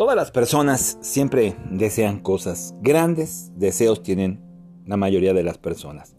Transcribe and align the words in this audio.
Todas 0.00 0.16
las 0.16 0.30
personas 0.30 0.96
siempre 1.02 1.54
desean 1.70 2.20
cosas. 2.20 2.74
Grandes 2.80 3.52
deseos 3.56 4.02
tienen 4.02 4.40
la 4.86 4.96
mayoría 4.96 5.34
de 5.34 5.42
las 5.42 5.58
personas. 5.58 6.16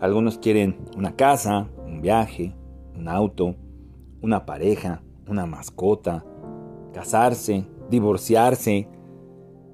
Algunos 0.00 0.38
quieren 0.38 0.76
una 0.96 1.14
casa, 1.14 1.68
un 1.86 2.02
viaje, 2.02 2.56
un 2.96 3.06
auto, 3.06 3.54
una 4.22 4.44
pareja, 4.44 5.04
una 5.28 5.46
mascota, 5.46 6.24
casarse, 6.92 7.64
divorciarse. 7.90 8.88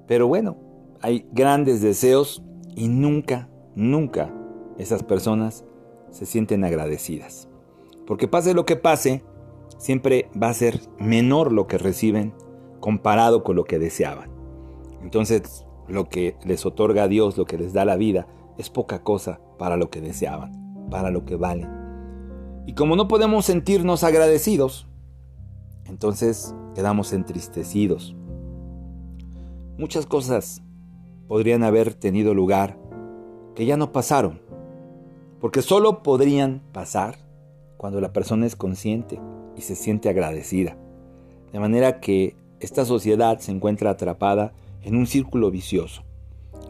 Pero 0.05 0.27
bueno, 0.27 0.55
hay 1.01 1.25
grandes 1.31 1.81
deseos 1.81 2.43
y 2.75 2.87
nunca, 2.87 3.49
nunca 3.73 4.31
esas 4.77 5.01
personas 5.01 5.65
se 6.11 6.27
sienten 6.27 6.63
agradecidas. 6.65 7.49
Porque 8.05 8.27
pase 8.27 8.53
lo 8.53 8.67
que 8.67 8.75
pase, 8.75 9.23
siempre 9.79 10.29
va 10.39 10.49
a 10.49 10.53
ser 10.53 10.79
menor 10.99 11.51
lo 11.51 11.65
que 11.65 11.79
reciben 11.79 12.31
comparado 12.83 13.45
con 13.45 13.55
lo 13.55 13.63
que 13.63 13.79
deseaban. 13.79 14.29
Entonces, 15.01 15.65
lo 15.87 16.09
que 16.09 16.35
les 16.43 16.65
otorga 16.65 17.07
Dios, 17.07 17.37
lo 17.37 17.45
que 17.45 17.57
les 17.57 17.71
da 17.71 17.85
la 17.85 17.95
vida, 17.95 18.27
es 18.57 18.69
poca 18.69 19.03
cosa 19.03 19.39
para 19.57 19.77
lo 19.77 19.89
que 19.89 20.01
deseaban, 20.01 20.89
para 20.91 21.09
lo 21.09 21.23
que 21.23 21.37
valen. 21.37 21.69
Y 22.67 22.73
como 22.73 22.97
no 22.97 23.07
podemos 23.07 23.45
sentirnos 23.45 24.03
agradecidos, 24.03 24.85
entonces 25.85 26.53
quedamos 26.75 27.13
entristecidos. 27.13 28.17
Muchas 29.77 30.05
cosas 30.05 30.61
podrían 31.29 31.63
haber 31.63 31.93
tenido 31.93 32.33
lugar 32.33 32.77
que 33.55 33.65
ya 33.65 33.77
no 33.77 33.93
pasaron, 33.93 34.41
porque 35.39 35.61
solo 35.61 36.03
podrían 36.03 36.61
pasar 36.73 37.15
cuando 37.77 38.01
la 38.01 38.11
persona 38.11 38.45
es 38.45 38.57
consciente 38.57 39.21
y 39.55 39.61
se 39.61 39.75
siente 39.77 40.09
agradecida. 40.09 40.75
De 41.53 41.61
manera 41.61 42.01
que 42.01 42.42
esta 42.65 42.85
sociedad 42.85 43.39
se 43.39 43.51
encuentra 43.51 43.91
atrapada 43.91 44.53
en 44.81 44.95
un 44.95 45.07
círculo 45.07 45.51
vicioso, 45.51 46.03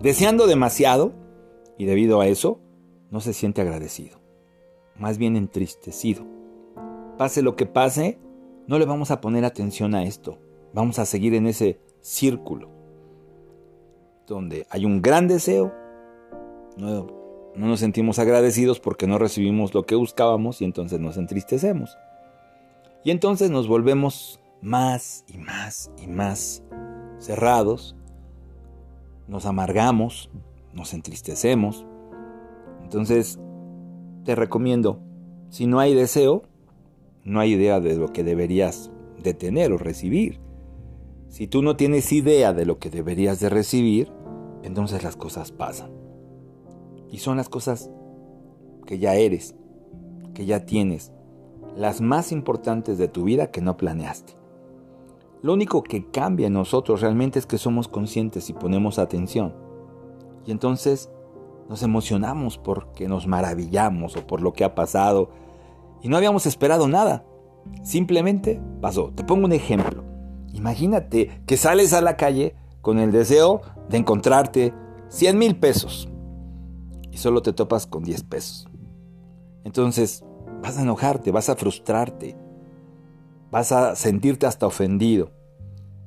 deseando 0.02 0.48
demasiado 0.48 1.14
y 1.78 1.86
debido 1.86 2.22
a 2.22 2.28
eso 2.28 2.60
no 3.10 3.20
se 3.20 3.34
siente 3.34 3.62
agradecido, 3.62 4.20
más 4.96 5.18
bien 5.18 5.36
entristecido. 5.36 6.26
Pase 7.18 7.42
lo 7.42 7.56
que 7.56 7.66
pase, 7.66 8.20
no 8.68 8.80
le 8.80 8.86
vamos 8.86 9.12
a 9.12 9.22
poner 9.22 9.46
atención 9.46 9.94
a 9.96 10.04
esto, 10.04 10.40
vamos 10.74 11.00
a 11.00 11.06
seguir 11.06 11.36
en 11.36 11.48
ese 11.48 11.80
círculo 12.02 12.70
donde 14.28 14.66
hay 14.70 14.86
un 14.86 15.02
gran 15.02 15.28
deseo, 15.28 15.74
no, 16.78 17.08
no 17.56 17.68
nos 17.68 17.80
sentimos 17.80 18.20
agradecidos 18.20 18.80
porque 18.80 19.08
no 19.08 19.20
recibimos 19.20 19.74
lo 19.74 19.86
que 19.86 19.96
buscábamos 19.96 20.62
y 20.62 20.66
entonces 20.66 21.00
nos 21.00 21.18
entristecemos. 21.18 21.98
Y 23.04 23.12
entonces 23.12 23.52
nos 23.52 23.68
volvemos 23.68 24.40
más 24.64 25.26
y 25.28 25.38
más 25.38 25.92
y 26.02 26.08
más 26.08 26.64
cerrados, 27.20 27.96
nos 29.28 29.46
amargamos, 29.46 30.30
nos 30.74 30.94
entristecemos. 30.94 31.86
Entonces, 32.82 33.40
te 34.24 34.36
recomiendo, 34.36 35.02
si 35.50 35.68
no 35.68 35.80
hay 35.80 35.94
deseo, 35.94 36.44
no 37.24 37.40
hay 37.40 37.54
idea 37.54 37.80
de 37.80 37.98
lo 37.98 38.12
que 38.14 38.24
deberías 38.24 38.90
de 39.22 39.34
tener 39.34 39.72
o 39.74 39.78
recibir. 39.78 40.40
Si 41.28 41.48
tú 41.48 41.62
no 41.62 41.76
tienes 41.76 42.12
idea 42.12 42.54
de 42.54 42.66
lo 42.66 42.80
que 42.80 42.90
deberías 42.90 43.40
de 43.40 43.50
recibir, 43.50 44.12
entonces 44.64 45.04
las 45.04 45.16
cosas 45.18 45.52
pasan. 45.52 45.92
Y 47.10 47.18
son 47.18 47.38
las 47.38 47.50
cosas 47.50 47.92
que 48.86 48.98
ya 48.98 49.16
eres, 49.16 49.56
que 50.34 50.46
ya 50.46 50.66
tienes, 50.66 51.12
las 51.76 52.02
más 52.02 52.32
importantes 52.32 52.98
de 52.98 53.08
tu 53.08 53.24
vida 53.24 53.52
que 53.52 53.62
no 53.62 53.78
planeaste. 53.78 54.43
Lo 55.44 55.52
único 55.52 55.84
que 55.84 56.10
cambia 56.10 56.48
en 56.48 56.54
nosotros 56.54 57.02
realmente 57.02 57.38
es 57.38 57.46
que 57.46 57.58
somos 57.58 57.90
conscientes 57.90 58.50
y 58.50 58.54
ponemos 58.54 58.98
atención. 58.98 59.54
Y 60.46 60.52
entonces 60.52 61.12
nos 61.68 61.84
emocionamos 61.84 62.58
porque 62.58 63.10
nos 63.10 63.28
maravillamos 63.28 64.16
o 64.16 64.26
por 64.26 64.42
lo 64.42 64.54
que 64.54 64.64
ha 64.64 64.74
pasado. 64.74 65.32
Y 66.02 66.08
no 66.08 66.16
habíamos 66.16 66.46
esperado 66.46 66.88
nada. 66.88 67.26
Simplemente 67.84 68.62
pasó. 68.80 69.12
Te 69.14 69.26
pongo 69.26 69.44
un 69.44 69.52
ejemplo. 69.52 70.06
Imagínate 70.54 71.42
que 71.46 71.58
sales 71.58 71.92
a 71.92 72.00
la 72.00 72.16
calle 72.16 72.56
con 72.82 72.98
el 72.98 73.12
deseo 73.12 73.60
de 73.90 73.98
encontrarte 73.98 74.74
100 75.10 75.38
mil 75.38 75.60
pesos 75.60 76.08
y 77.12 77.18
solo 77.18 77.42
te 77.42 77.52
topas 77.52 77.86
con 77.86 78.04
10 78.04 78.24
pesos. 78.24 78.70
Entonces 79.66 80.24
vas 80.62 80.78
a 80.78 80.84
enojarte, 80.84 81.32
vas 81.32 81.50
a 81.50 81.58
frustrarte, 81.58 82.38
vas 83.54 83.72
a 83.72 83.96
sentirte 83.96 84.48
hasta 84.48 84.66
ofendido. 84.66 85.30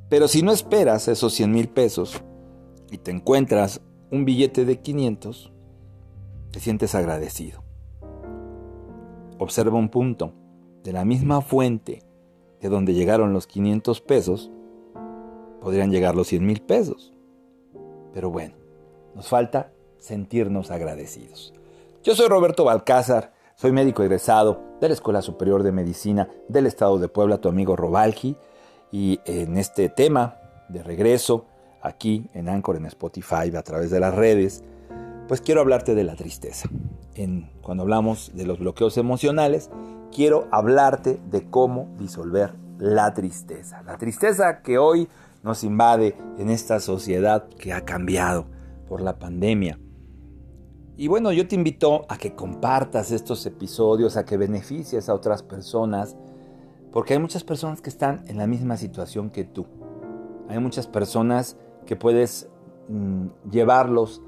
Pero 0.08 0.26
si 0.26 0.42
no 0.42 0.50
esperas 0.50 1.06
esos 1.06 1.32
100 1.32 1.52
mil 1.52 1.68
pesos 1.68 2.20
y 2.90 2.98
te 2.98 3.12
encuentras 3.12 3.80
un 4.10 4.24
billete 4.24 4.64
de 4.64 4.80
500, 4.80 5.52
te 6.50 6.58
sientes 6.58 6.96
agradecido. 6.96 7.62
Observa 9.38 9.78
un 9.78 9.90
punto. 9.90 10.32
De 10.82 10.92
la 10.92 11.04
misma 11.04 11.40
fuente 11.40 12.02
de 12.60 12.68
donde 12.68 12.94
llegaron 12.94 13.32
los 13.32 13.46
500 13.46 14.00
pesos, 14.00 14.50
podrían 15.60 15.92
llegar 15.92 16.16
los 16.16 16.26
100 16.26 16.44
mil 16.44 16.62
pesos. 16.62 17.14
Pero 18.12 18.28
bueno, 18.28 18.56
nos 19.14 19.28
falta 19.28 19.72
sentirnos 19.98 20.72
agradecidos. 20.72 21.54
Yo 22.02 22.16
soy 22.16 22.26
Roberto 22.26 22.64
Balcázar, 22.64 23.34
soy 23.56 23.72
médico 23.72 24.02
egresado 24.02 24.60
de 24.82 24.88
la 24.88 24.94
Escuela 24.94 25.22
Superior 25.22 25.62
de 25.62 25.72
Medicina 25.72 26.28
del 26.46 26.66
Estado 26.66 26.98
de 26.98 27.08
Puebla, 27.08 27.38
tu 27.38 27.48
amigo 27.48 27.74
Robalgi, 27.74 28.36
y 28.92 29.18
en 29.24 29.56
este 29.56 29.88
tema 29.88 30.36
de 30.68 30.82
regreso 30.82 31.46
aquí 31.80 32.28
en 32.34 32.50
Anchor, 32.50 32.76
en 32.76 32.84
Spotify, 32.84 33.56
a 33.56 33.62
través 33.62 33.90
de 33.90 33.98
las 33.98 34.14
redes, 34.14 34.62
pues 35.26 35.40
quiero 35.40 35.62
hablarte 35.62 35.94
de 35.94 36.04
la 36.04 36.16
tristeza. 36.16 36.68
Cuando 37.62 37.84
hablamos 37.84 38.30
de 38.34 38.44
los 38.44 38.58
bloqueos 38.58 38.98
emocionales, 38.98 39.70
quiero 40.14 40.48
hablarte 40.50 41.18
de 41.30 41.48
cómo 41.48 41.88
disolver 41.98 42.52
la 42.78 43.14
tristeza. 43.14 43.82
La 43.84 43.96
tristeza 43.96 44.60
que 44.60 44.76
hoy 44.76 45.08
nos 45.42 45.64
invade 45.64 46.14
en 46.36 46.50
esta 46.50 46.78
sociedad 46.78 47.48
que 47.48 47.72
ha 47.72 47.86
cambiado 47.86 48.44
por 48.86 49.00
la 49.00 49.18
pandemia. 49.18 49.78
Y 50.98 51.08
bueno, 51.08 51.30
yo 51.30 51.46
te 51.46 51.54
invito 51.54 52.06
a 52.08 52.16
que 52.16 52.34
compartas 52.34 53.10
estos 53.10 53.44
episodios, 53.44 54.16
a 54.16 54.24
que 54.24 54.38
beneficies 54.38 55.10
a 55.10 55.14
otras 55.14 55.42
personas, 55.42 56.16
porque 56.90 57.12
hay 57.12 57.18
muchas 57.18 57.44
personas 57.44 57.82
que 57.82 57.90
están 57.90 58.24
en 58.28 58.38
la 58.38 58.46
misma 58.46 58.78
situación 58.78 59.28
que 59.28 59.44
tú. 59.44 59.66
Hay 60.48 60.58
muchas 60.58 60.86
personas 60.86 61.58
que 61.84 61.96
puedes 61.96 62.48
mm, 62.88 63.26
llevarlos 63.50 64.22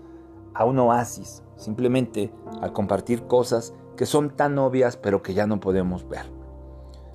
a 0.53 0.67
un 0.67 0.79
oasis, 0.79 1.43
simplemente 1.57 2.35
al 2.61 2.75
compartir 2.75 3.23
cosas 3.27 3.73
que 3.97 4.05
son 4.05 4.37
tan 4.37 4.59
obvias 4.59 4.99
pero 4.99 5.23
que 5.23 5.33
ya 5.33 5.47
no 5.47 5.61
podemos 5.61 6.07
ver. 6.07 6.27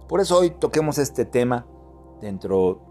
Por 0.08 0.20
eso 0.20 0.40
hoy 0.40 0.50
toquemos 0.50 0.98
este 0.98 1.26
tema 1.26 1.68
dentro 2.22 2.82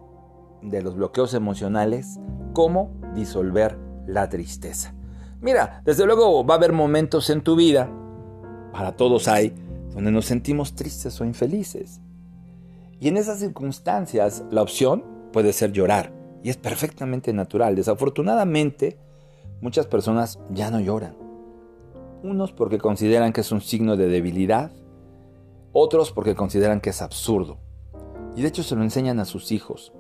de 0.62 0.80
los 0.80 0.94
bloqueos 0.94 1.34
emocionales, 1.34 2.20
cómo 2.52 2.92
disolver 3.16 3.76
la 4.06 4.28
tristeza. 4.28 4.94
Mira, 5.42 5.82
desde 5.84 6.06
luego 6.06 6.46
va 6.46 6.54
a 6.54 6.56
haber 6.56 6.72
momentos 6.72 7.28
en 7.28 7.42
tu 7.42 7.56
vida, 7.56 7.90
para 8.72 8.96
todos 8.96 9.26
hay, 9.26 9.52
donde 9.92 10.12
nos 10.12 10.24
sentimos 10.24 10.74
tristes 10.76 11.20
o 11.20 11.24
infelices. 11.24 12.00
Y 13.00 13.08
en 13.08 13.16
esas 13.16 13.40
circunstancias 13.40 14.44
la 14.52 14.62
opción 14.62 15.04
puede 15.32 15.52
ser 15.52 15.72
llorar, 15.72 16.12
y 16.44 16.50
es 16.50 16.56
perfectamente 16.56 17.32
natural. 17.32 17.74
Desafortunadamente, 17.74 18.98
muchas 19.60 19.86
personas 19.86 20.38
ya 20.50 20.70
no 20.70 20.78
lloran. 20.78 21.16
Unos 22.22 22.52
porque 22.52 22.78
consideran 22.78 23.32
que 23.32 23.40
es 23.40 23.50
un 23.50 23.60
signo 23.60 23.96
de 23.96 24.06
debilidad, 24.06 24.70
otros 25.72 26.12
porque 26.12 26.36
consideran 26.36 26.80
que 26.80 26.90
es 26.90 27.02
absurdo. 27.02 27.58
Y 28.36 28.42
de 28.42 28.48
hecho 28.48 28.62
se 28.62 28.76
lo 28.76 28.84
enseñan 28.84 29.18
a 29.18 29.24
sus 29.24 29.50
hijos. 29.50 29.92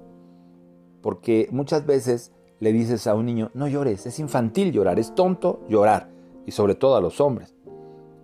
Porque 1.02 1.48
muchas 1.50 1.84
veces 1.84 2.30
le 2.62 2.72
dices 2.72 3.08
a 3.08 3.16
un 3.16 3.26
niño, 3.26 3.50
no 3.54 3.66
llores, 3.66 4.06
es 4.06 4.20
infantil 4.20 4.70
llorar, 4.70 5.00
es 5.00 5.16
tonto 5.16 5.64
llorar, 5.68 6.10
y 6.46 6.52
sobre 6.52 6.76
todo 6.76 6.94
a 6.94 7.00
los 7.00 7.20
hombres. 7.20 7.56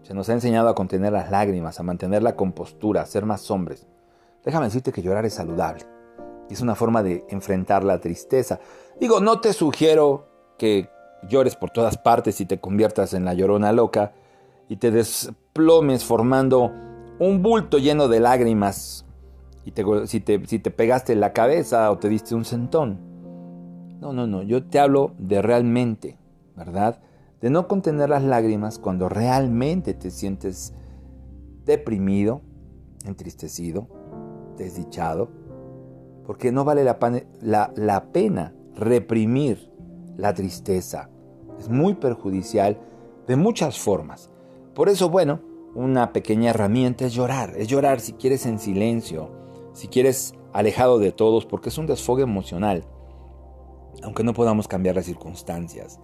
Se 0.02 0.14
nos 0.14 0.28
ha 0.28 0.32
enseñado 0.32 0.68
a 0.68 0.76
contener 0.76 1.12
las 1.12 1.32
lágrimas, 1.32 1.80
a 1.80 1.82
mantener 1.82 2.22
la 2.22 2.36
compostura, 2.36 3.02
a 3.02 3.06
ser 3.06 3.26
más 3.26 3.50
hombres. 3.50 3.88
Déjame 4.44 4.66
decirte 4.66 4.92
que 4.92 5.02
llorar 5.02 5.24
es 5.26 5.34
saludable. 5.34 5.86
Es 6.48 6.60
una 6.60 6.76
forma 6.76 7.02
de 7.02 7.24
enfrentar 7.30 7.82
la 7.82 7.98
tristeza. 7.98 8.60
Digo, 9.00 9.18
no 9.18 9.40
te 9.40 9.52
sugiero 9.52 10.28
que 10.56 10.88
llores 11.28 11.56
por 11.56 11.70
todas 11.70 11.98
partes 11.98 12.40
y 12.40 12.46
te 12.46 12.60
conviertas 12.60 13.14
en 13.14 13.24
la 13.24 13.34
llorona 13.34 13.72
loca 13.72 14.12
y 14.68 14.76
te 14.76 14.92
desplomes 14.92 16.04
formando 16.04 16.70
un 17.18 17.42
bulto 17.42 17.78
lleno 17.78 18.06
de 18.06 18.20
lágrimas 18.20 19.04
y 19.64 19.72
si, 20.06 20.20
te, 20.20 20.38
te 20.38 20.70
pegaste 20.70 21.16
la 21.16 21.32
cabeza 21.32 21.90
o 21.90 21.98
te 21.98 22.08
diste 22.08 22.36
un 22.36 22.44
sentón. 22.44 23.07
No, 24.00 24.12
no, 24.12 24.26
no, 24.26 24.42
yo 24.42 24.64
te 24.64 24.78
hablo 24.78 25.12
de 25.18 25.42
realmente, 25.42 26.16
¿verdad? 26.56 27.00
De 27.40 27.50
no 27.50 27.66
contener 27.66 28.08
las 28.10 28.22
lágrimas 28.22 28.78
cuando 28.78 29.08
realmente 29.08 29.92
te 29.92 30.10
sientes 30.10 30.72
deprimido, 31.64 32.40
entristecido, 33.04 33.88
desdichado, 34.56 35.30
porque 36.24 36.52
no 36.52 36.64
vale 36.64 36.84
la, 36.84 38.12
pena 38.12 38.54
reprimir 38.74 39.72
la 40.16 40.32
tristeza. 40.34 41.10
Es 41.58 41.68
muy 41.68 41.94
perjudicial 41.94 42.78
de 43.26 43.36
muchas 43.36 43.78
formas. 43.78 44.30
Por 44.74 44.88
eso, 44.88 45.08
bueno, 45.08 45.40
una 45.74 46.12
pequeña 46.12 46.50
herramienta 46.50 47.04
es 47.04 47.14
llorar. 47.14 47.54
Es 47.56 47.66
llorar 47.66 48.00
si 48.00 48.12
quieres 48.12 48.46
en 48.46 48.58
silencio, 48.58 49.30
si 49.72 49.88
quieres 49.88 50.34
alejado 50.52 50.98
de 50.98 51.12
todos, 51.12 51.46
porque 51.46 51.70
es 51.70 51.78
un 51.78 51.86
desfogue 51.86 52.22
emocional, 52.22 52.84
aunque 54.02 54.24
no 54.24 54.34
podamos 54.34 54.68
cambiar 54.68 54.96
las 54.96 55.06
circunstancias. 55.06 56.00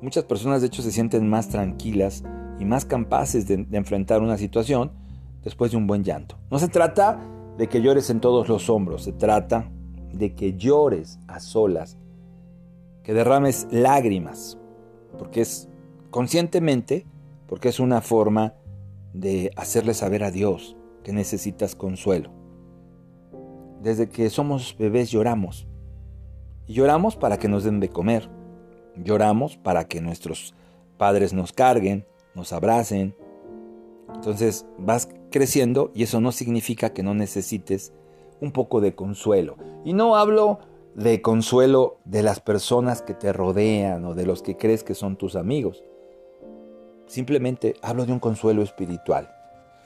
Muchas 0.00 0.24
personas 0.24 0.60
de 0.60 0.68
hecho 0.68 0.82
se 0.82 0.92
sienten 0.92 1.28
más 1.28 1.48
tranquilas 1.48 2.22
y 2.58 2.64
más 2.64 2.84
capaces 2.84 3.46
de, 3.48 3.66
enfrentar 3.72 4.22
una 4.22 4.38
situación 4.38 4.92
después 5.42 5.72
de 5.72 5.76
un 5.76 5.86
buen 5.86 6.04
llanto. 6.04 6.38
No 6.50 6.58
se 6.58 6.68
trata 6.68 7.20
de 7.56 7.68
que 7.68 7.82
llores 7.82 8.10
en 8.10 8.20
todos 8.20 8.48
los 8.48 8.70
hombros, 8.70 9.04
se 9.04 9.12
trata 9.12 9.70
de 10.12 10.34
que 10.34 10.54
llores 10.54 11.18
a 11.26 11.40
solas, 11.40 11.98
que 13.02 13.12
derrames 13.14 13.66
lágrimas, 13.70 14.58
porque 15.18 15.40
es 15.40 15.68
conscientemente, 16.10 17.06
porque 17.46 17.68
es 17.68 17.80
una 17.80 18.00
forma 18.00 18.54
de 19.12 19.50
hacerle 19.56 19.94
saber 19.94 20.22
a 20.22 20.30
Dios 20.30 20.76
que 21.02 21.12
necesitas 21.12 21.74
consuelo. 21.74 22.30
Desde 23.82 24.08
que 24.08 24.28
somos 24.30 24.76
bebés 24.76 25.10
lloramos. 25.10 25.67
Lloramos 26.68 27.16
para 27.16 27.38
que 27.38 27.48
nos 27.48 27.64
den 27.64 27.80
de 27.80 27.88
comer. 27.88 28.28
Lloramos 28.94 29.56
para 29.56 29.88
que 29.88 30.02
nuestros 30.02 30.54
padres 30.98 31.32
nos 31.32 31.52
carguen, 31.52 32.06
nos 32.34 32.52
abracen. 32.52 33.16
Entonces 34.14 34.66
vas 34.76 35.08
creciendo 35.30 35.90
y 35.94 36.02
eso 36.02 36.20
no 36.20 36.30
significa 36.30 36.92
que 36.92 37.02
no 37.02 37.14
necesites 37.14 37.94
un 38.40 38.52
poco 38.52 38.82
de 38.82 38.94
consuelo. 38.94 39.56
Y 39.84 39.94
no 39.94 40.16
hablo 40.16 40.58
de 40.94 41.22
consuelo 41.22 42.00
de 42.04 42.22
las 42.22 42.40
personas 42.40 43.00
que 43.00 43.14
te 43.14 43.32
rodean 43.32 44.04
o 44.04 44.14
de 44.14 44.26
los 44.26 44.42
que 44.42 44.56
crees 44.56 44.84
que 44.84 44.94
son 44.94 45.16
tus 45.16 45.36
amigos. 45.36 45.84
Simplemente 47.06 47.76
hablo 47.80 48.04
de 48.04 48.12
un 48.12 48.18
consuelo 48.18 48.62
espiritual, 48.62 49.30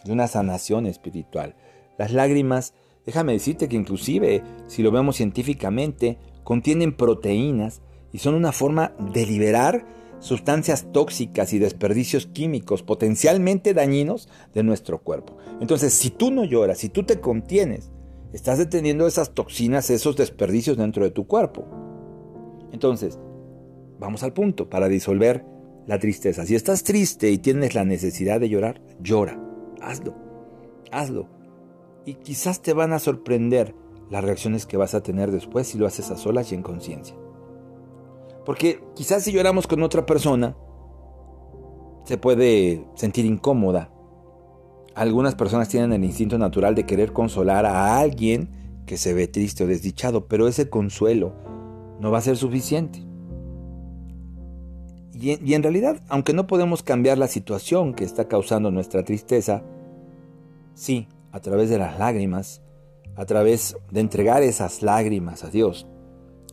de 0.05 0.13
una 0.13 0.27
sanación 0.27 0.87
espiritual. 0.87 1.55
Las 1.97 2.13
lágrimas, 2.13 2.75
déjame 3.07 3.35
decirte 3.35 3.69
que 3.69 3.77
inclusive, 3.77 4.43
si 4.67 4.83
lo 4.83 4.91
vemos 4.91 5.17
científicamente, 5.17 6.19
contienen 6.45 6.97
proteínas 6.97 7.83
y 8.13 8.19
son 8.19 8.35
una 8.35 8.53
forma 8.53 8.93
de 9.13 9.27
liberar 9.27 9.87
sustancias 10.21 10.87
tóxicas 10.93 11.53
y 11.53 11.59
desperdicios 11.59 12.27
químicos 12.27 12.83
potencialmente 12.83 13.75
dañinos 13.75 14.29
de 14.55 14.63
nuestro 14.63 15.03
cuerpo. 15.03 15.37
Entonces, 15.61 15.93
si 15.93 16.11
tú 16.11 16.31
no 16.31 16.45
lloras, 16.45 16.79
si 16.79 16.89
tú 16.89 17.03
te 17.03 17.21
contienes, 17.21 17.91
estás 18.33 18.59
deteniendo 18.59 19.07
esas 19.07 19.35
toxinas, 19.35 19.91
esos 19.91 20.17
desperdicios 20.17 20.77
dentro 20.77 21.03
de 21.03 21.11
tu 21.11 21.27
cuerpo. 21.27 21.67
Entonces, 22.73 23.19
vamos 23.99 24.23
al 24.23 24.33
punto 24.33 24.71
para 24.71 24.89
disolver 24.89 25.45
la 25.87 25.99
tristeza. 25.99 26.47
Si 26.47 26.55
estás 26.55 26.85
triste 26.85 27.31
y 27.31 27.39
tienes 27.39 27.75
la 27.75 27.85
necesidad 27.85 28.41
de 28.41 28.49
llorar, 28.49 28.81
llora. 29.01 29.41
Hazlo. 29.81 30.15
Hazlo. 30.93 31.29
Y 32.07 32.15
quizás 32.15 32.63
te 32.63 32.73
van 32.73 32.93
a 32.93 32.99
sorprender 32.99 33.75
las 34.13 34.23
reacciones 34.23 34.67
que 34.67 34.77
vas 34.77 34.95
a 34.95 35.03
tener 35.03 35.31
después 35.31 35.67
si 35.67 35.79
lo 35.79 35.87
haces 35.87 36.11
a 36.11 36.19
solas 36.19 36.53
y 36.53 36.55
en 36.55 36.63
conciencia. 36.63 37.17
Porque 38.45 38.85
quizás 38.95 39.25
si 39.25 39.33
lloramos 39.33 39.67
con 39.67 39.83
otra 39.83 40.05
persona, 40.05 40.55
se 42.05 42.19
puede 42.19 42.87
sentir 42.95 43.25
incómoda. 43.25 43.91
Algunas 44.95 45.35
personas 45.35 45.71
tienen 45.71 45.95
el 45.95 46.05
instinto 46.05 46.37
natural 46.37 46.75
de 46.75 46.85
querer 46.85 47.15
consolar 47.15 47.65
a 47.65 47.99
alguien 47.99 48.51
que 48.85 48.99
se 48.99 49.15
ve 49.15 49.29
triste 49.29 49.65
o 49.65 49.67
desdichado, 49.67 50.27
pero 50.27 50.47
ese 50.47 50.69
consuelo 50.69 51.33
no 51.99 52.11
va 52.11 52.19
a 52.19 52.23
ser 52.23 52.37
suficiente. 52.37 53.03
Y, 55.15 55.55
en 55.55 55.63
realidad, 55.63 56.03
aunque 56.09 56.35
no 56.35 56.47
podemos 56.47 56.83
cambiar 56.83 57.17
la 57.17 57.29
situación 57.29 57.95
que 57.95 58.05
está 58.05 58.29
causando 58.29 58.71
nuestra 58.71 59.05
tristeza, 59.05 59.63
sí, 60.75 61.09
a 61.31 61.41
través 61.41 61.71
de 61.71 61.79
las 61.79 61.99
lágrimas, 61.99 62.62
a 63.17 63.25
través 63.27 63.77
de 63.91 64.01
entregar 64.01 64.43
esas 64.43 64.83
lágrimas 64.83 65.45
a 65.45 65.51
Dios, 65.51 65.87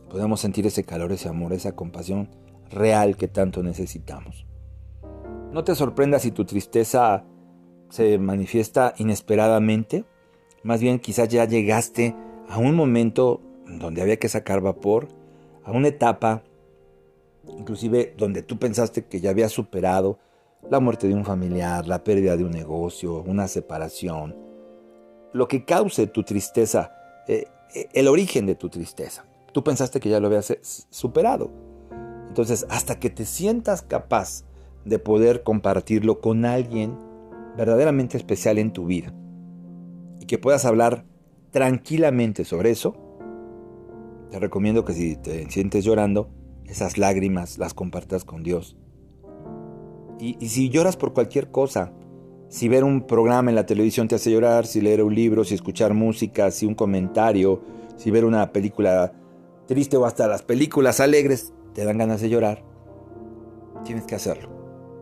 podemos 0.08 0.40
sentir 0.40 0.66
ese 0.66 0.84
calor, 0.84 1.12
ese 1.12 1.28
amor, 1.28 1.52
esa 1.52 1.72
compasión 1.72 2.28
real 2.70 3.16
que 3.16 3.28
tanto 3.28 3.62
necesitamos. 3.62 4.46
No 5.52 5.64
te 5.64 5.74
sorprendas 5.74 6.22
si 6.22 6.30
tu 6.30 6.44
tristeza 6.44 7.24
se 7.88 8.18
manifiesta 8.18 8.94
inesperadamente, 8.98 10.04
más 10.62 10.80
bien 10.80 10.98
quizás 10.98 11.28
ya 11.28 11.44
llegaste 11.44 12.14
a 12.48 12.58
un 12.58 12.74
momento 12.74 13.40
donde 13.66 14.02
había 14.02 14.18
que 14.18 14.28
sacar 14.28 14.60
vapor, 14.60 15.08
a 15.64 15.72
una 15.72 15.88
etapa 15.88 16.42
inclusive 17.56 18.14
donde 18.16 18.42
tú 18.42 18.58
pensaste 18.58 19.04
que 19.04 19.20
ya 19.20 19.30
habías 19.30 19.52
superado 19.52 20.18
la 20.68 20.80
muerte 20.80 21.08
de 21.08 21.14
un 21.14 21.24
familiar, 21.24 21.86
la 21.86 22.04
pérdida 22.04 22.36
de 22.36 22.44
un 22.44 22.50
negocio, 22.50 23.22
una 23.22 23.48
separación, 23.48 24.36
lo 25.32 25.48
que 25.48 25.64
cause 25.64 26.06
tu 26.06 26.22
tristeza, 26.22 26.92
eh, 27.28 27.46
eh, 27.74 27.88
el 27.92 28.08
origen 28.08 28.46
de 28.46 28.54
tu 28.54 28.68
tristeza. 28.68 29.24
Tú 29.52 29.64
pensaste 29.64 30.00
que 30.00 30.08
ya 30.08 30.20
lo 30.20 30.26
habías 30.28 30.50
eh, 30.50 30.60
superado. 30.62 31.50
Entonces, 32.28 32.66
hasta 32.68 32.98
que 33.00 33.10
te 33.10 33.24
sientas 33.24 33.82
capaz 33.82 34.44
de 34.84 34.98
poder 34.98 35.42
compartirlo 35.42 36.20
con 36.20 36.44
alguien 36.44 36.96
verdaderamente 37.56 38.16
especial 38.16 38.58
en 38.58 38.72
tu 38.72 38.86
vida 38.86 39.12
y 40.20 40.26
que 40.26 40.38
puedas 40.38 40.64
hablar 40.64 41.04
tranquilamente 41.50 42.44
sobre 42.44 42.70
eso, 42.70 42.94
te 44.30 44.38
recomiendo 44.38 44.84
que 44.84 44.92
si 44.92 45.16
te 45.16 45.50
sientes 45.50 45.84
llorando, 45.84 46.30
esas 46.64 46.98
lágrimas 46.98 47.58
las 47.58 47.74
compartas 47.74 48.24
con 48.24 48.44
Dios. 48.44 48.76
Y, 50.20 50.34
si 50.48 50.68
lloras 50.68 50.96
por 50.96 51.14
cualquier 51.14 51.50
cosa, 51.50 51.92
si 52.50 52.68
ver 52.68 52.82
un 52.82 53.06
programa 53.06 53.50
en 53.50 53.54
la 53.54 53.64
televisión 53.64 54.08
te 54.08 54.16
hace 54.16 54.32
llorar, 54.32 54.66
si 54.66 54.80
leer 54.80 55.04
un 55.04 55.14
libro, 55.14 55.44
si 55.44 55.54
escuchar 55.54 55.94
música, 55.94 56.50
si 56.50 56.66
un 56.66 56.74
comentario, 56.74 57.62
si 57.94 58.10
ver 58.10 58.24
una 58.24 58.52
película 58.52 59.12
triste 59.66 59.96
o 59.96 60.04
hasta 60.04 60.26
las 60.26 60.42
películas 60.42 60.98
alegres 60.98 61.54
te 61.74 61.84
dan 61.84 61.98
ganas 61.98 62.20
de 62.20 62.28
llorar, 62.28 62.64
tienes 63.84 64.04
que 64.04 64.16
hacerlo, 64.16 64.50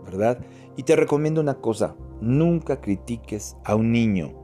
¿verdad? 0.05 0.39
Y 0.77 0.83
te 0.83 0.95
recomiendo 0.95 1.41
una 1.41 1.55
cosa, 1.55 1.97
nunca 2.21 2.83
critiques 2.83 3.56
a 3.65 3.77
un 3.77 3.93
niño 3.93 4.35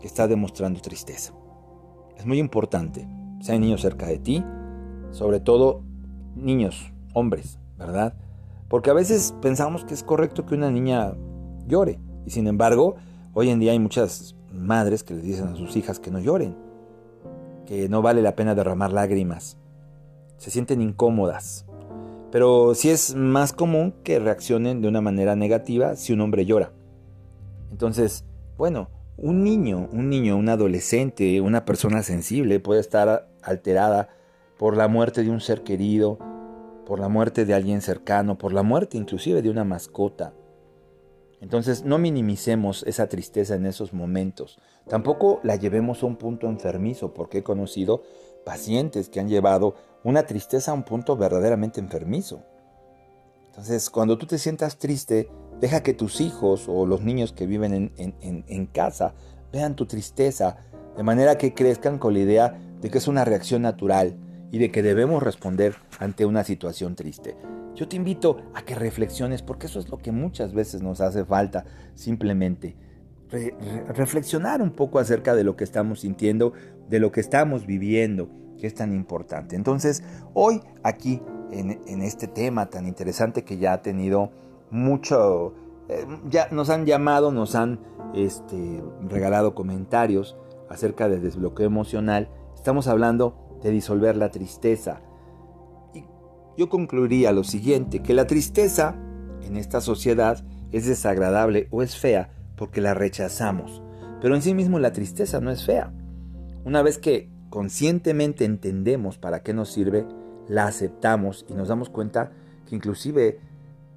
que 0.00 0.06
está 0.06 0.26
demostrando 0.26 0.80
tristeza. 0.80 1.34
Es 2.16 2.24
muy 2.24 2.38
importante, 2.38 3.06
si 3.42 3.52
hay 3.52 3.58
niños 3.58 3.82
cerca 3.82 4.06
de 4.06 4.18
ti, 4.18 4.42
sobre 5.10 5.40
todo 5.40 5.82
niños, 6.34 6.94
hombres, 7.12 7.58
¿verdad? 7.76 8.14
Porque 8.70 8.88
a 8.88 8.94
veces 8.94 9.34
pensamos 9.42 9.84
que 9.84 9.92
es 9.92 10.02
correcto 10.02 10.46
que 10.46 10.54
una 10.54 10.70
niña 10.70 11.14
llore. 11.66 12.00
Y 12.28 12.30
sin 12.30 12.46
embargo, 12.46 12.96
hoy 13.32 13.48
en 13.48 13.58
día 13.58 13.72
hay 13.72 13.78
muchas 13.78 14.36
madres 14.52 15.02
que 15.02 15.14
les 15.14 15.22
dicen 15.22 15.46
a 15.46 15.56
sus 15.56 15.76
hijas 15.76 15.98
que 15.98 16.10
no 16.10 16.18
lloren, 16.18 16.54
que 17.64 17.88
no 17.88 18.02
vale 18.02 18.20
la 18.20 18.36
pena 18.36 18.54
derramar 18.54 18.92
lágrimas. 18.92 19.56
Se 20.36 20.50
sienten 20.50 20.82
incómodas. 20.82 21.64
Pero 22.30 22.74
sí 22.74 22.90
es 22.90 23.14
más 23.14 23.54
común 23.54 23.94
que 24.04 24.18
reaccionen 24.18 24.82
de 24.82 24.88
una 24.88 25.00
manera 25.00 25.36
negativa 25.36 25.96
si 25.96 26.12
un 26.12 26.20
hombre 26.20 26.44
llora. 26.44 26.70
Entonces, 27.70 28.26
bueno, 28.58 28.90
un 29.16 29.42
niño, 29.42 29.88
un 29.90 30.10
niño, 30.10 30.36
un 30.36 30.50
adolescente, 30.50 31.40
una 31.40 31.64
persona 31.64 32.02
sensible 32.02 32.60
puede 32.60 32.80
estar 32.80 33.30
alterada 33.40 34.10
por 34.58 34.76
la 34.76 34.86
muerte 34.86 35.22
de 35.22 35.30
un 35.30 35.40
ser 35.40 35.62
querido, 35.62 36.18
por 36.84 37.00
la 37.00 37.08
muerte 37.08 37.46
de 37.46 37.54
alguien 37.54 37.80
cercano, 37.80 38.36
por 38.36 38.52
la 38.52 38.62
muerte 38.62 38.98
inclusive 38.98 39.40
de 39.40 39.48
una 39.48 39.64
mascota. 39.64 40.34
Entonces 41.40 41.84
no 41.84 41.98
minimicemos 41.98 42.82
esa 42.84 43.08
tristeza 43.08 43.54
en 43.54 43.66
esos 43.66 43.92
momentos. 43.92 44.58
Tampoco 44.88 45.40
la 45.42 45.56
llevemos 45.56 46.02
a 46.02 46.06
un 46.06 46.16
punto 46.16 46.48
enfermizo, 46.48 47.14
porque 47.14 47.38
he 47.38 47.42
conocido 47.42 48.02
pacientes 48.44 49.08
que 49.08 49.20
han 49.20 49.28
llevado 49.28 49.74
una 50.04 50.24
tristeza 50.24 50.72
a 50.72 50.74
un 50.74 50.82
punto 50.82 51.16
verdaderamente 51.16 51.80
enfermizo. 51.80 52.42
Entonces, 53.48 53.90
cuando 53.90 54.18
tú 54.18 54.26
te 54.26 54.38
sientas 54.38 54.78
triste, 54.78 55.28
deja 55.60 55.82
que 55.82 55.94
tus 55.94 56.20
hijos 56.20 56.66
o 56.68 56.86
los 56.86 57.02
niños 57.02 57.32
que 57.32 57.46
viven 57.46 57.92
en, 57.96 58.44
en 58.46 58.66
casa 58.66 59.14
vean 59.52 59.76
tu 59.76 59.86
tristeza, 59.86 60.58
de 60.96 61.02
manera 61.02 61.38
que 61.38 61.54
crezcan 61.54 61.98
con 61.98 62.14
la 62.14 62.20
idea 62.20 62.60
de 62.80 62.90
que 62.90 62.98
es 62.98 63.08
una 63.08 63.24
reacción 63.24 63.62
natural, 63.62 64.16
y 64.50 64.58
de 64.58 64.70
que 64.70 64.82
debemos 64.82 65.22
responder 65.22 65.76
ante 65.98 66.26
una 66.26 66.44
situación 66.44 66.94
triste. 66.94 67.36
Yo 67.74 67.88
te 67.88 67.96
invito 67.96 68.38
a 68.54 68.62
que 68.62 68.74
reflexiones 68.74 69.42
porque 69.42 69.66
eso 69.66 69.78
es 69.78 69.88
lo 69.88 69.98
que 69.98 70.12
muchas 70.12 70.52
veces 70.52 70.82
nos 70.82 71.00
hace 71.00 71.24
falta, 71.24 71.64
simplemente 71.94 72.76
reflexionar 73.88 74.62
un 74.62 74.70
poco 74.70 74.98
acerca 74.98 75.34
de 75.34 75.44
lo 75.44 75.54
que 75.54 75.64
estamos 75.64 76.00
sintiendo, 76.00 76.54
de 76.88 76.98
lo 76.98 77.12
que 77.12 77.20
estamos 77.20 77.66
viviendo, 77.66 78.30
que 78.58 78.66
es 78.66 78.74
tan 78.74 78.94
importante. 78.94 79.54
Entonces, 79.54 80.02
hoy 80.32 80.62
aquí 80.82 81.20
en, 81.50 82.02
este 82.02 82.26
tema 82.26 82.70
tan 82.70 82.86
interesante 82.86 83.44
que 83.44 83.58
ya 83.58 83.74
ha 83.74 83.82
tenido 83.82 84.32
mucho, 84.70 85.54
eh, 85.88 86.06
ya 86.30 86.48
nos 86.50 86.70
han 86.70 86.86
llamado, 86.86 87.30
nos 87.30 87.54
han 87.54 87.80
este, 88.14 88.82
regalado 89.08 89.54
comentarios 89.54 90.36
acerca 90.70 91.08
del 91.08 91.22
desbloqueo 91.22 91.66
emocional, 91.66 92.30
Estamos 92.58 92.88
hablando 92.88 93.60
de 93.62 93.70
disolver 93.70 94.16
la 94.16 94.32
tristeza. 94.32 95.00
Yo 96.58 96.68
concluiría 96.68 97.30
lo 97.30 97.44
siguiente, 97.44 98.00
que 98.00 98.14
la 98.14 98.26
tristeza 98.26 98.96
en 99.42 99.56
esta 99.56 99.80
sociedad 99.80 100.44
es 100.72 100.88
desagradable 100.88 101.68
o 101.70 101.84
es 101.84 101.96
fea 101.96 102.30
porque 102.56 102.80
la 102.80 102.94
rechazamos. 102.94 103.80
Pero 104.20 104.34
en 104.34 104.42
sí 104.42 104.54
mismo 104.54 104.80
la 104.80 104.92
tristeza 104.92 105.40
no 105.40 105.52
es 105.52 105.64
fea. 105.64 105.92
Una 106.64 106.82
vez 106.82 106.98
que 106.98 107.30
conscientemente 107.48 108.44
entendemos 108.44 109.18
para 109.18 109.44
qué 109.44 109.54
nos 109.54 109.72
sirve, 109.72 110.04
la 110.48 110.66
aceptamos 110.66 111.46
y 111.48 111.54
nos 111.54 111.68
damos 111.68 111.90
cuenta 111.90 112.32
que 112.66 112.74
inclusive 112.74 113.38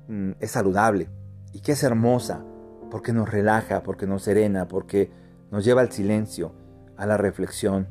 mm, 0.07 0.33
es 0.39 0.51
saludable 0.51 1.09
y 1.53 1.61
que 1.61 1.71
es 1.71 1.81
hermosa 1.81 2.45
porque 2.91 3.11
nos 3.11 3.27
relaja, 3.27 3.81
porque 3.81 4.05
nos 4.05 4.21
serena, 4.21 4.67
porque 4.67 5.09
nos 5.49 5.65
lleva 5.65 5.81
al 5.81 5.91
silencio, 5.91 6.53
a 6.95 7.07
la 7.07 7.17
reflexión, 7.17 7.87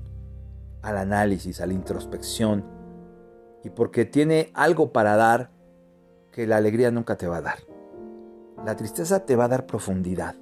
al 0.81 0.97
análisis, 0.97 1.61
a 1.61 1.67
la 1.67 1.73
introspección 1.73 2.79
y 3.63 3.71
porque 3.71 4.05
tiene 4.05 4.51
algo 4.55 4.93
para 4.93 5.17
dar 5.17 5.51
que 6.33 6.47
la 6.47 6.57
alegría 6.57 6.91
nunca 6.91 7.17
te 7.17 7.27
va 7.27 7.39
a 7.39 7.43
dar. 7.43 7.59
La 8.65 8.77
tristeza 8.77 9.25
te 9.27 9.37
va 9.37 9.45
a 9.45 9.49
dar 9.49 9.67
profundidad. 9.67 10.35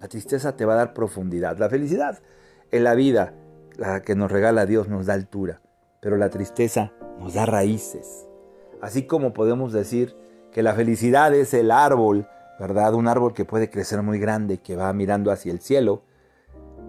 La 0.00 0.08
tristeza 0.08 0.56
te 0.56 0.64
va 0.64 0.74
a 0.74 0.76
dar 0.76 0.94
profundidad. 0.94 1.58
La 1.58 1.68
felicidad 1.68 2.20
en 2.70 2.84
la 2.84 2.94
vida, 2.94 3.34
la 3.76 4.02
que 4.02 4.14
nos 4.14 4.30
regala 4.30 4.66
Dios, 4.66 4.88
nos 4.88 5.06
da 5.06 5.14
altura. 5.14 5.60
Pero 6.00 6.16
la 6.16 6.30
tristeza 6.30 6.92
nos 7.18 7.34
da 7.34 7.46
raíces. 7.46 8.26
Así 8.80 9.06
como 9.06 9.32
podemos 9.32 9.72
decir 9.72 10.14
que 10.52 10.62
la 10.62 10.74
felicidad 10.74 11.34
es 11.34 11.52
el 11.54 11.70
árbol, 11.70 12.28
¿verdad? 12.60 12.94
Un 12.94 13.08
árbol 13.08 13.34
que 13.34 13.44
puede 13.44 13.70
crecer 13.70 14.02
muy 14.02 14.18
grande, 14.18 14.58
que 14.58 14.76
va 14.76 14.92
mirando 14.92 15.32
hacia 15.32 15.52
el 15.52 15.60
cielo. 15.60 16.02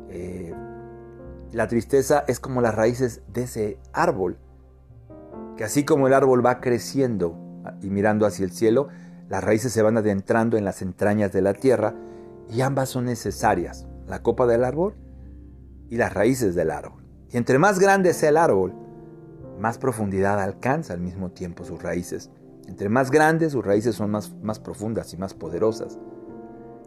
Eh, 0.09 0.53
la 1.51 1.67
tristeza 1.67 2.23
es 2.27 2.39
como 2.39 2.61
las 2.61 2.75
raíces 2.75 3.21
de 3.27 3.43
ese 3.43 3.79
árbol, 3.91 4.37
que 5.59 5.65
así 5.65 5.83
como 5.83 6.07
el 6.07 6.13
árbol 6.13 6.45
va 6.45 6.61
creciendo 6.61 7.37
y 7.81 7.89
mirando 7.89 8.25
hacia 8.25 8.45
el 8.45 8.51
cielo, 8.51 8.87
las 9.27 9.43
raíces 9.43 9.73
se 9.73 9.81
van 9.81 9.97
adentrando 9.97 10.55
en 10.55 10.63
las 10.63 10.81
entrañas 10.81 11.33
de 11.33 11.41
la 11.41 11.53
tierra 11.53 11.95
y 12.49 12.61
ambas 12.61 12.87
son 12.87 13.03
necesarias, 13.03 13.85
la 14.07 14.23
copa 14.23 14.47
del 14.47 14.63
árbol 14.63 14.95
y 15.89 15.97
las 15.97 16.13
raíces 16.13 16.55
del 16.55 16.71
árbol. 16.71 17.03
Y 17.29 17.35
entre 17.35 17.59
más 17.59 17.77
grande 17.77 18.13
sea 18.13 18.29
el 18.29 18.37
árbol, 18.37 18.73
más 19.59 19.77
profundidad 19.77 20.39
alcanza 20.39 20.93
al 20.93 21.01
mismo 21.01 21.31
tiempo 21.31 21.65
sus 21.65 21.83
raíces. 21.83 22.31
Entre 22.69 22.87
más 22.87 23.11
grandes, 23.11 23.51
sus 23.51 23.65
raíces 23.65 23.95
son 23.95 24.11
más, 24.11 24.33
más 24.41 24.59
profundas 24.59 25.13
y 25.13 25.17
más 25.17 25.33
poderosas. 25.33 25.99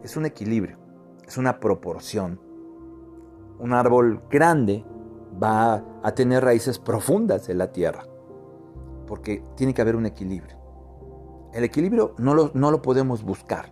Es 0.03 0.17
un 0.17 0.25
equilibrio, 0.25 0.79
es 1.27 1.37
una 1.37 1.59
proporción. 1.59 2.41
Un 3.59 3.71
árbol 3.71 4.23
grande 4.31 4.83
va 5.39 5.85
a 6.01 6.15
tener 6.15 6.43
raíces 6.43 6.79
profundas 6.79 7.49
en 7.49 7.59
la 7.59 7.71
tierra, 7.71 8.07
porque 9.13 9.43
tiene 9.55 9.75
que 9.75 9.81
haber 9.83 9.95
un 9.95 10.07
equilibrio. 10.07 10.57
El 11.53 11.63
equilibrio 11.63 12.15
no 12.17 12.33
lo, 12.33 12.49
no 12.55 12.71
lo 12.71 12.81
podemos 12.81 13.21
buscar. 13.21 13.71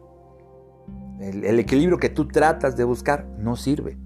El, 1.20 1.60
equilibrio 1.60 1.98
que 1.98 2.10
tú 2.10 2.28
tratas 2.28 2.78
de 2.78 2.84
buscar 2.84 3.26
no 3.40 3.56
sirve. 3.56 3.98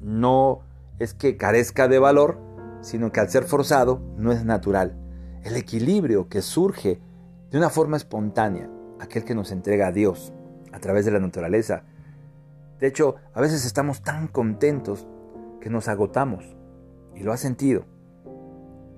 No 0.00 0.62
es 0.98 1.14
que 1.14 1.36
carezca 1.36 1.86
de 1.86 2.00
valor, 2.00 2.40
sino 2.80 3.12
que 3.12 3.20
al 3.20 3.28
ser 3.28 3.44
forzado 3.44 4.00
no 4.16 4.32
es 4.32 4.44
natural. 4.44 4.98
El 5.44 5.54
equilibrio 5.54 6.28
que 6.28 6.42
surge 6.42 7.00
de 7.52 7.56
una 7.56 7.70
forma 7.70 7.96
espontánea, 7.96 8.68
aquel 8.98 9.22
que 9.22 9.36
nos 9.36 9.52
entrega 9.52 9.86
a 9.86 9.92
Dios 9.92 10.32
a 10.72 10.80
través 10.80 11.04
de 11.04 11.12
la 11.12 11.20
naturaleza. 11.20 11.84
De 12.80 12.88
hecho, 12.88 13.14
a 13.34 13.40
veces 13.40 13.64
estamos 13.64 14.02
tan 14.02 14.26
contentos 14.26 15.06
que 15.60 15.70
nos 15.70 15.86
agotamos 15.86 16.56
y 17.14 17.22
lo 17.22 17.32
has 17.32 17.38
sentido. 17.38 17.84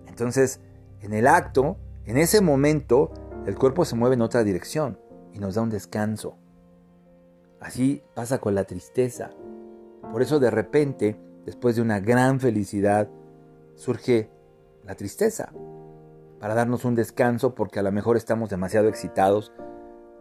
Entonces, 0.06 0.60
en 1.00 1.14
el 1.14 1.26
acto, 1.26 1.76
en 2.04 2.16
ese 2.16 2.40
momento, 2.40 3.10
el 3.46 3.56
cuerpo 3.56 3.84
se 3.84 3.96
mueve 3.96 4.14
en 4.14 4.22
otra 4.22 4.44
dirección 4.44 4.98
y 5.32 5.38
nos 5.38 5.54
da 5.54 5.62
un 5.62 5.70
descanso. 5.70 6.36
Así 7.60 8.02
pasa 8.14 8.38
con 8.38 8.54
la 8.54 8.64
tristeza. 8.64 9.30
Por 10.12 10.22
eso 10.22 10.40
de 10.40 10.50
repente, 10.50 11.20
después 11.44 11.76
de 11.76 11.82
una 11.82 12.00
gran 12.00 12.40
felicidad, 12.40 13.08
surge 13.76 14.30
la 14.84 14.94
tristeza. 14.94 15.52
Para 16.38 16.54
darnos 16.54 16.84
un 16.84 16.94
descanso 16.94 17.54
porque 17.54 17.78
a 17.78 17.82
lo 17.82 17.92
mejor 17.92 18.16
estamos 18.16 18.50
demasiado 18.50 18.88
excitados, 18.88 19.52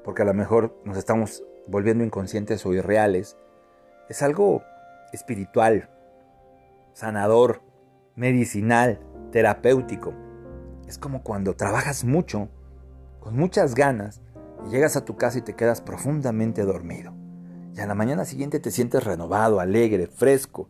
porque 0.03 0.21
a 0.21 0.25
lo 0.25 0.33
mejor 0.33 0.77
nos 0.85 0.97
estamos 0.97 1.43
volviendo 1.67 2.03
inconscientes 2.03 2.65
o 2.65 2.73
irreales. 2.73 3.37
Es 4.09 4.21
algo 4.21 4.63
espiritual, 5.13 5.89
sanador, 6.93 7.61
medicinal, 8.15 8.99
terapéutico. 9.31 10.13
Es 10.89 10.97
como 10.97 11.21
cuando 11.23 11.55
trabajas 11.55 12.03
mucho, 12.03 12.49
con 13.21 13.37
muchas 13.37 13.75
ganas, 13.75 14.21
y 14.65 14.71
llegas 14.71 14.97
a 14.97 15.05
tu 15.05 15.15
casa 15.15 15.37
y 15.37 15.41
te 15.41 15.55
quedas 15.55 15.79
profundamente 15.79 16.63
dormido 16.63 17.13
y 17.75 17.81
a 17.81 17.87
la 17.87 17.95
mañana 17.95 18.25
siguiente 18.25 18.59
te 18.59 18.71
sientes 18.71 19.03
renovado, 19.03 19.61
alegre, 19.61 20.07
fresco. 20.07 20.67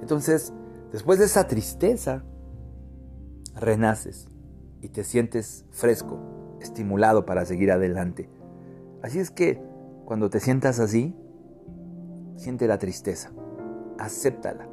Entonces, 0.00 0.52
después 0.92 1.18
de 1.18 1.26
esa 1.26 1.46
tristeza, 1.46 2.24
renaces 3.54 4.28
y 4.80 4.88
te 4.88 5.04
sientes 5.04 5.66
fresco, 5.70 6.56
estimulado 6.60 7.26
para 7.26 7.44
seguir 7.44 7.70
adelante. 7.70 8.30
Así 9.02 9.18
es 9.18 9.30
que 9.30 9.60
cuando 10.04 10.30
te 10.30 10.40
sientas 10.40 10.80
así, 10.80 11.14
siente 12.36 12.66
la 12.66 12.78
tristeza, 12.78 13.30
acéptala, 13.98 14.68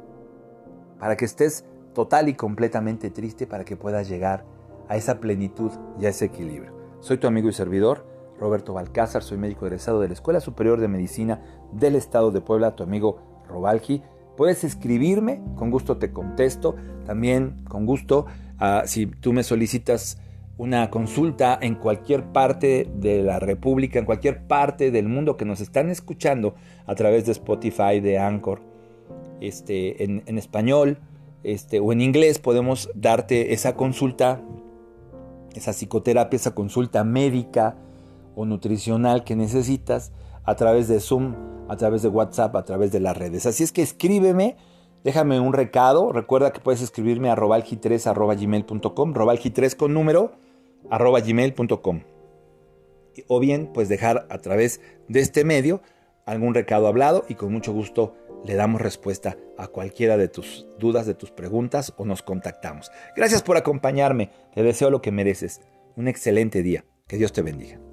para 0.98 1.16
que 1.16 1.24
estés 1.24 1.66
total 1.92 2.28
y 2.28 2.34
completamente 2.34 3.10
triste 3.10 3.46
para 3.46 3.64
que 3.64 3.76
puedas 3.76 4.08
llegar 4.08 4.44
a 4.88 4.96
esa 4.96 5.20
plenitud 5.20 5.70
y 6.00 6.06
a 6.06 6.10
ese 6.10 6.26
equilibrio. 6.26 6.72
Soy 7.00 7.18
tu 7.18 7.26
amigo 7.26 7.48
y 7.48 7.52
servidor, 7.52 8.06
Roberto 8.38 8.74
Balcázar, 8.74 9.22
soy 9.22 9.38
médico 9.38 9.66
egresado 9.66 10.00
de 10.00 10.08
la 10.08 10.14
Escuela 10.14 10.40
Superior 10.40 10.80
de 10.80 10.88
Medicina 10.88 11.42
del 11.72 11.96
Estado 11.96 12.30
de 12.30 12.40
Puebla, 12.40 12.76
tu 12.76 12.82
amigo 12.82 13.18
Robalgi. 13.48 14.02
Puedes 14.36 14.64
escribirme, 14.64 15.42
con 15.56 15.70
gusto 15.70 15.96
te 15.96 16.12
contesto. 16.12 16.76
También 17.06 17.64
con 17.68 17.86
gusto, 17.86 18.26
ah, 18.58 18.82
si 18.84 19.06
tú 19.06 19.32
me 19.32 19.42
solicitas 19.42 20.18
una 20.58 20.90
consulta 20.90 21.58
en 21.60 21.74
cualquier 21.74 22.24
parte 22.32 22.88
de 22.94 23.22
la 23.22 23.38
República, 23.38 23.98
en 23.98 24.06
cualquier 24.06 24.46
parte 24.46 24.90
del 24.90 25.08
mundo 25.08 25.36
que 25.36 25.44
nos 25.44 25.60
están 25.60 25.90
escuchando 25.90 26.54
a 26.86 26.94
través 26.94 27.26
de 27.26 27.32
Spotify, 27.32 28.00
de 28.00 28.18
Anchor, 28.18 28.60
este, 29.40 30.02
en, 30.02 30.38
español 30.38 30.98
este, 31.42 31.78
o 31.80 31.92
en 31.92 32.00
inglés, 32.00 32.38
podemos 32.38 32.90
darte 32.94 33.52
esa 33.52 33.76
consulta, 33.76 34.40
esa 35.56 35.72
psicoterapia, 35.72 36.36
esa 36.36 36.54
consulta 36.54 37.02
médica 37.04 37.76
o 38.34 38.44
nutricional 38.44 39.24
que 39.24 39.34
necesitas 39.34 40.12
a 40.44 40.54
través 40.54 40.88
de 40.88 41.00
Zoom, 41.00 41.34
a 41.68 41.76
través 41.76 42.02
de 42.02 42.08
WhatsApp, 42.08 42.54
a 42.54 42.64
través 42.64 42.92
de 42.92 43.00
las 43.00 43.16
redes. 43.16 43.46
Así 43.46 43.64
es 43.64 43.72
que 43.72 43.82
escríbeme, 43.82 44.56
déjame 45.02 45.40
un 45.40 45.52
recado. 45.52 46.12
Recuerda 46.12 46.52
que 46.52 46.60
puedes 46.60 46.82
escribirme 46.82 47.30
a 47.30 47.36
robalgi3 47.36 48.38
gmail.com, 48.38 49.14
robalgi3 49.14 49.76
con 49.76 49.94
número 49.94 50.32
arroba. 50.90 51.20
O 53.28 53.40
bien, 53.40 53.70
pues 53.72 53.88
dejar 53.88 54.26
a 54.30 54.38
través 54.38 54.80
de 55.08 55.20
este 55.20 55.44
medio 55.44 55.80
algún 56.26 56.54
recado 56.54 56.86
hablado 56.86 57.24
y 57.28 57.34
con 57.34 57.52
mucho 57.52 57.72
gusto 57.72 58.14
le 58.44 58.54
damos 58.54 58.80
respuesta 58.80 59.36
a 59.56 59.68
cualquiera 59.68 60.16
de 60.16 60.28
tus 60.28 60.66
dudas, 60.78 61.06
de 61.06 61.14
tus 61.14 61.30
preguntas 61.30 61.92
o 61.96 62.04
nos 62.04 62.22
contactamos. 62.22 62.90
Gracias 63.16 63.42
por 63.42 63.56
acompañarme, 63.56 64.30
te 64.54 64.62
deseo 64.62 64.90
lo 64.90 65.02
que 65.02 65.12
mereces. 65.12 65.60
Un 65.96 66.08
excelente 66.08 66.62
día. 66.62 66.84
Que 67.06 67.16
Dios 67.16 67.32
te 67.32 67.42
bendiga. 67.42 67.85